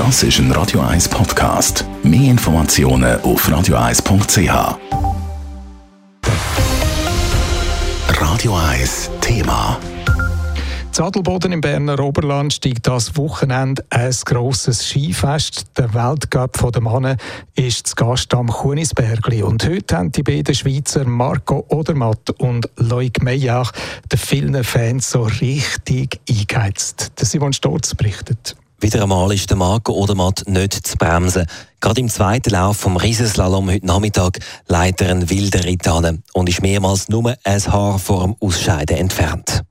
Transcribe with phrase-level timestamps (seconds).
[0.00, 1.84] Das ist ein Radio 1 Podcast.
[2.02, 4.78] Mehr Informationen auf radio1.ch.
[8.18, 9.78] Radio 1 Thema.
[10.90, 15.66] Zadelboden im Berner Oberland steigt das Wochenende ein grosses Skifest.
[15.76, 17.16] Der Weltcup der Männer
[17.54, 19.42] ist zu Gast am Kunisbergli.
[19.42, 23.68] Und heute haben die beiden Schweizer Marco Odermatt und Loic Meyer
[24.10, 27.12] den vielen Fans so richtig eingeheizt.
[27.20, 28.56] Der Simon Storz berichtet.
[28.82, 31.44] Wieder einmal ist der Marco Odermatt nicht zu bremsen.
[31.80, 36.48] Gerade im zweiten Lauf vom Riesenslalom heute Nachmittag leitet er einen wilden Ritt an und
[36.48, 39.64] ist mehrmals nur ein Haar vor dem Ausscheiden entfernt.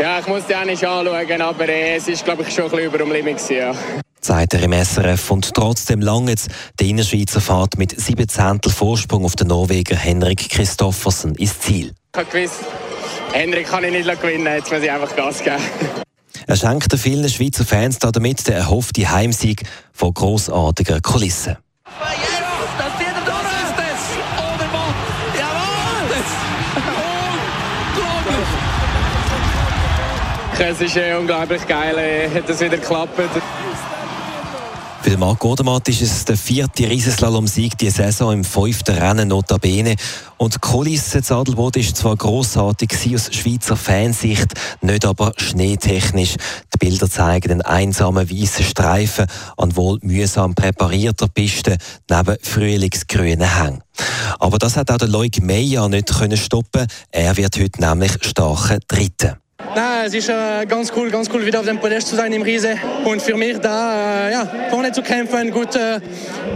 [0.00, 2.70] Ja, ich muss die auch nicht anschauen, aber äh, es ist, glaube ich, schon ein
[2.70, 3.48] bisschen über dem Limit.
[3.48, 3.72] Ja.
[4.20, 6.48] Sagt er im SRF und trotzdem lang jetzt
[6.80, 11.94] die Innerschweizer Fahrt mit 17 Vorsprung auf den Norweger Henrik Christoffersen ins Ziel.
[12.12, 12.58] Ich habe gewusst,
[13.32, 15.62] Henrik kann ich nicht gewinnen, jetzt muss ich einfach Gas geben.
[16.46, 21.56] Er schenkt vielen Schweizer Fans damit den erhofften Heimsieg von grossartiger Kulissen.
[30.60, 33.12] Es ist äh, unglaublich geil, äh, hat es wieder geklappt.
[35.08, 39.96] Für Marc Odermatt ist es der vierte Riesenslalom-Sieg dieser Saison im fünften Rennen notabene.
[40.36, 46.34] Und die Kulisse Adelboden ist zwar grossartig aus Schweizer Fansicht, nicht aber schneetechnisch.
[46.74, 49.24] Die Bilder zeigen den einsamen weißen Streifen
[49.56, 51.78] an wohl mühsam präparierter Piste
[52.10, 53.82] neben frühlingsgrünen Hängen.
[54.38, 59.38] Aber das hat auch der Loic Meyer nicht stoppen Er wird heute nämlich starker Dritter.
[59.78, 62.42] Na, es ist äh, ganz cool, ganz cool, wieder auf dem Podest zu sein im
[62.42, 62.76] Riese.
[63.04, 66.00] Und für mich da, äh, ja, vorne zu kämpfen, gut, äh,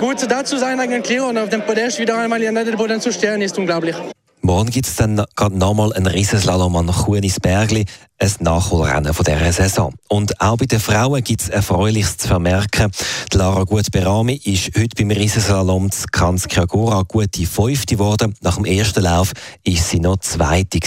[0.00, 3.12] gut da zu sein eigentlich und auf dem Podest wieder einmal in den Boden zu
[3.12, 3.94] stehen, ist unglaublich.
[4.42, 7.84] Morgen gibt es dann gerade nochmal einen Riesenslalom an Kunisbergli,
[8.24, 9.92] ein Nachholrennen von dieser Saison.
[10.08, 12.90] Und auch bei den Frauen gibt es Erfreuliches zu vermerken.
[13.32, 18.34] Die Lara Gut-Berami ist heute beim Riesenslalom zu Kanskiagora gute Fünfte geworden.
[18.40, 20.78] Nach dem ersten Lauf ist sie noch Zweite.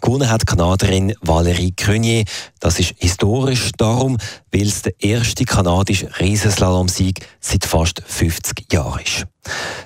[0.00, 2.24] Gewonnen hat die Kanadierin Valérie Crunier.
[2.60, 4.18] Das ist historisch darum,
[4.52, 9.26] weil es der erste kanadische Riesenslalom-Sieg seit fast 50 Jahren ist.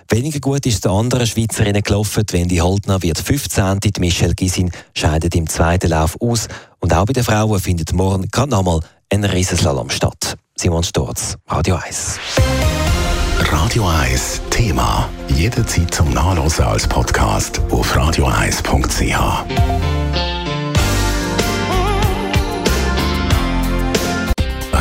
[0.08, 2.22] Weniger gut ist der anderen Schweizerinnen gelaufen.
[2.30, 3.80] Wendy Holtner wird 15.
[3.80, 6.48] Die Michelle Gisin scheidet im zweiten Lauf aus.
[6.88, 8.80] Und auch bei den Frauen findet morgen gerade nochmal
[9.12, 10.38] ein Riesenslalom statt.
[10.56, 12.18] Simon Sturz, Radio 1.
[13.40, 15.06] Radio 1 Thema.
[15.28, 19.57] Jederzeit zum Nachlesen als Podcast auf radio1.ch.